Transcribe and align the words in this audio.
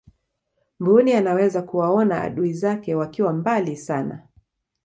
mbuni 0.79 1.13
anaweza 1.13 1.61
kuwaona 1.61 2.21
adui 2.21 2.53
zake 2.53 2.95
wakiwa 2.95 3.33
mbali 3.33 3.77
sana 3.77 4.27